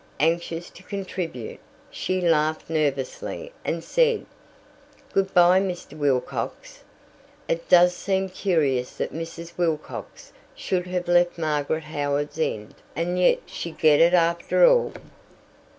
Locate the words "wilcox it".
5.95-7.69